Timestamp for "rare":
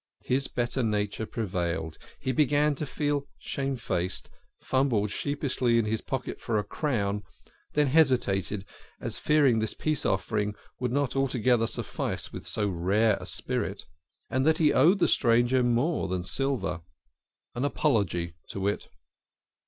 12.67-13.15